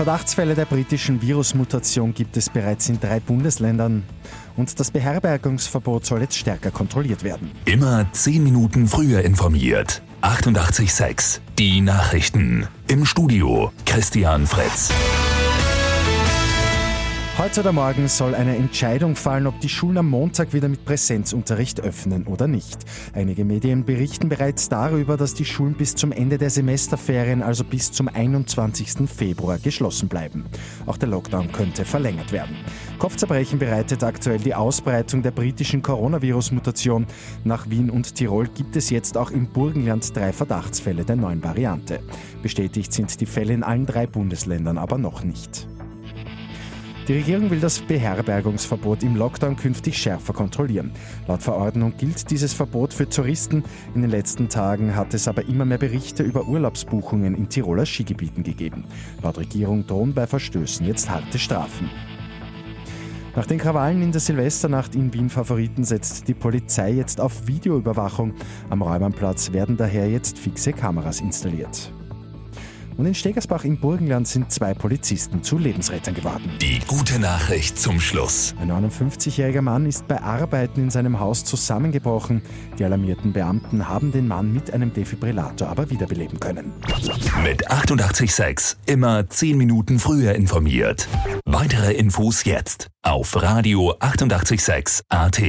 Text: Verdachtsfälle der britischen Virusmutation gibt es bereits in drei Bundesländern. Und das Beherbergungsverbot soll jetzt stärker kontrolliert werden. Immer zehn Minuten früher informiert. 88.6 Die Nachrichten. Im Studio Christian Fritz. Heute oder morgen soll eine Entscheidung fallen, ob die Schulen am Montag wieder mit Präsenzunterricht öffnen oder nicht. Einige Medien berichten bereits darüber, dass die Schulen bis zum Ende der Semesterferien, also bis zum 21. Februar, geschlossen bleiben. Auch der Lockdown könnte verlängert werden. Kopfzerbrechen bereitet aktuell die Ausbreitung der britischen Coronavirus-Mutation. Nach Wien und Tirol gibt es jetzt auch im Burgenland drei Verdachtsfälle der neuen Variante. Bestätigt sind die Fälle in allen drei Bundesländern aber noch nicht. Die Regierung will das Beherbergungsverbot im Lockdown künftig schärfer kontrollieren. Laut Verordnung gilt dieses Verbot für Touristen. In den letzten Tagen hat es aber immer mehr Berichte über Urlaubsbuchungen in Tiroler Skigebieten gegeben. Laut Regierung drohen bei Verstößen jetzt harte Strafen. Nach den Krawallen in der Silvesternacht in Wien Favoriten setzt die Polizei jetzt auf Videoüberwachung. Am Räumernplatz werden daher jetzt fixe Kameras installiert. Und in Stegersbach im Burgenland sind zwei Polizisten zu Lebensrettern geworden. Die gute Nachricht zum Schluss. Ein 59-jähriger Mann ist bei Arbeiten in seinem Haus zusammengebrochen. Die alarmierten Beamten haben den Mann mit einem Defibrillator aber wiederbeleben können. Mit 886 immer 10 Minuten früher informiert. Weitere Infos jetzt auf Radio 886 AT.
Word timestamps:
Verdachtsfälle 0.00 0.54
der 0.54 0.64
britischen 0.64 1.20
Virusmutation 1.20 2.14
gibt 2.14 2.34
es 2.38 2.48
bereits 2.48 2.88
in 2.88 2.98
drei 2.98 3.20
Bundesländern. 3.20 4.02
Und 4.56 4.80
das 4.80 4.90
Beherbergungsverbot 4.90 6.06
soll 6.06 6.22
jetzt 6.22 6.38
stärker 6.38 6.70
kontrolliert 6.70 7.22
werden. 7.22 7.50
Immer 7.66 8.06
zehn 8.12 8.42
Minuten 8.42 8.88
früher 8.88 9.20
informiert. 9.20 10.00
88.6 10.22 11.40
Die 11.58 11.82
Nachrichten. 11.82 12.66
Im 12.88 13.04
Studio 13.04 13.72
Christian 13.84 14.46
Fritz. 14.46 14.90
Heute 17.40 17.60
oder 17.60 17.72
morgen 17.72 18.06
soll 18.06 18.34
eine 18.34 18.54
Entscheidung 18.54 19.16
fallen, 19.16 19.46
ob 19.46 19.58
die 19.60 19.70
Schulen 19.70 19.96
am 19.96 20.10
Montag 20.10 20.52
wieder 20.52 20.68
mit 20.68 20.84
Präsenzunterricht 20.84 21.80
öffnen 21.80 22.26
oder 22.26 22.46
nicht. 22.46 22.84
Einige 23.14 23.46
Medien 23.46 23.86
berichten 23.86 24.28
bereits 24.28 24.68
darüber, 24.68 25.16
dass 25.16 25.32
die 25.32 25.46
Schulen 25.46 25.72
bis 25.72 25.94
zum 25.94 26.12
Ende 26.12 26.36
der 26.36 26.50
Semesterferien, 26.50 27.42
also 27.42 27.64
bis 27.64 27.92
zum 27.92 28.08
21. 28.08 29.08
Februar, 29.08 29.56
geschlossen 29.56 30.06
bleiben. 30.10 30.44
Auch 30.84 30.98
der 30.98 31.08
Lockdown 31.08 31.50
könnte 31.50 31.86
verlängert 31.86 32.30
werden. 32.30 32.56
Kopfzerbrechen 32.98 33.58
bereitet 33.58 34.04
aktuell 34.04 34.40
die 34.40 34.54
Ausbreitung 34.54 35.22
der 35.22 35.30
britischen 35.30 35.80
Coronavirus-Mutation. 35.80 37.06
Nach 37.44 37.70
Wien 37.70 37.88
und 37.88 38.16
Tirol 38.16 38.48
gibt 38.48 38.76
es 38.76 38.90
jetzt 38.90 39.16
auch 39.16 39.30
im 39.30 39.46
Burgenland 39.46 40.14
drei 40.14 40.34
Verdachtsfälle 40.34 41.06
der 41.06 41.16
neuen 41.16 41.42
Variante. 41.42 42.00
Bestätigt 42.42 42.92
sind 42.92 43.18
die 43.18 43.24
Fälle 43.24 43.54
in 43.54 43.62
allen 43.62 43.86
drei 43.86 44.06
Bundesländern 44.06 44.76
aber 44.76 44.98
noch 44.98 45.24
nicht. 45.24 45.66
Die 47.08 47.14
Regierung 47.14 47.50
will 47.50 47.60
das 47.60 47.80
Beherbergungsverbot 47.80 49.02
im 49.02 49.16
Lockdown 49.16 49.56
künftig 49.56 49.98
schärfer 49.98 50.32
kontrollieren. 50.32 50.92
Laut 51.26 51.42
Verordnung 51.42 51.94
gilt 51.96 52.30
dieses 52.30 52.52
Verbot 52.52 52.94
für 52.94 53.08
Touristen. 53.08 53.64
In 53.94 54.02
den 54.02 54.10
letzten 54.10 54.48
Tagen 54.48 54.94
hat 54.94 55.12
es 55.14 55.26
aber 55.26 55.46
immer 55.48 55.64
mehr 55.64 55.78
Berichte 55.78 56.22
über 56.22 56.46
Urlaubsbuchungen 56.46 57.34
in 57.34 57.48
Tiroler 57.48 57.86
Skigebieten 57.86 58.44
gegeben. 58.44 58.84
Laut 59.22 59.38
Regierung 59.38 59.86
drohen 59.86 60.14
bei 60.14 60.26
Verstößen 60.26 60.86
jetzt 60.86 61.10
harte 61.10 61.38
Strafen. 61.38 61.90
Nach 63.34 63.46
den 63.46 63.58
Krawallen 63.58 64.02
in 64.02 64.12
der 64.12 64.20
Silvesternacht 64.20 64.94
in 64.94 65.12
Wien 65.14 65.30
Favoriten 65.30 65.84
setzt 65.84 66.26
die 66.28 66.34
Polizei 66.34 66.92
jetzt 66.92 67.20
auf 67.20 67.46
Videoüberwachung. 67.46 68.34
Am 68.68 68.82
Räumernplatz 68.82 69.52
werden 69.52 69.76
daher 69.76 70.08
jetzt 70.08 70.38
fixe 70.38 70.72
Kameras 70.72 71.20
installiert. 71.20 71.92
Und 73.00 73.06
in 73.06 73.14
Stegersbach 73.14 73.64
im 73.64 73.78
Burgenland 73.78 74.28
sind 74.28 74.52
zwei 74.52 74.74
Polizisten 74.74 75.42
zu 75.42 75.56
Lebensrettern 75.56 76.14
geworden. 76.14 76.52
Die 76.60 76.80
gute 76.86 77.18
Nachricht 77.18 77.78
zum 77.78 77.98
Schluss. 77.98 78.54
Ein 78.60 78.70
59-jähriger 78.70 79.62
Mann 79.62 79.86
ist 79.86 80.06
bei 80.06 80.20
Arbeiten 80.20 80.82
in 80.82 80.90
seinem 80.90 81.18
Haus 81.18 81.42
zusammengebrochen. 81.46 82.42
Die 82.78 82.84
alarmierten 82.84 83.32
Beamten 83.32 83.88
haben 83.88 84.12
den 84.12 84.28
Mann 84.28 84.52
mit 84.52 84.74
einem 84.74 84.92
Defibrillator 84.92 85.68
aber 85.68 85.88
wiederbeleben 85.88 86.38
können. 86.40 86.74
Mit 87.42 87.70
886 87.70 88.76
immer 88.84 89.26
10 89.26 89.56
Minuten 89.56 89.98
früher 89.98 90.34
informiert. 90.34 91.08
Weitere 91.46 91.94
Infos 91.94 92.44
jetzt 92.44 92.88
auf 93.00 93.34
Radio 93.42 93.94
886 93.98 95.04
AT. 95.08 95.40